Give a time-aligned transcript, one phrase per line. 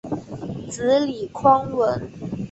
[0.71, 2.11] 子李匡文。